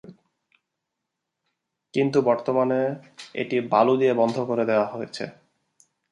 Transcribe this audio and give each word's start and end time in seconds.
কিন্তু 1.93 2.17
বর্তমানে 2.21 2.79
এটি 3.35 3.57
বালু 3.71 3.93
দিয়ে 3.97 4.13
বন্ধ 4.13 4.37
করে 4.49 4.63
দেওয়া 4.65 4.87
হয়েছে। 4.87 5.23